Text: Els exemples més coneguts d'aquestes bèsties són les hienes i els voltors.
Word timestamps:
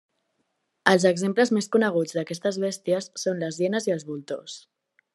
Els 0.91 1.05
exemples 1.09 1.53
més 1.57 1.69
coneguts 1.77 2.17
d'aquestes 2.17 2.59
bèsties 2.65 3.13
són 3.27 3.45
les 3.45 3.63
hienes 3.63 3.91
i 3.91 3.99
els 3.99 4.11
voltors. 4.13 4.61